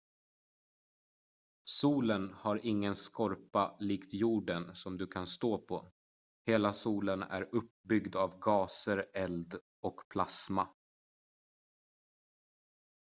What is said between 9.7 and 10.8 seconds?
och plasma